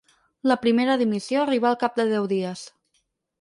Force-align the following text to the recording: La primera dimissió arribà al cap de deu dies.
La 0.51 0.55
primera 0.61 0.95
dimissió 1.01 1.43
arribà 1.43 1.69
al 1.73 1.77
cap 1.85 2.01
de 2.01 2.07
deu 2.15 2.27
dies. 2.33 2.65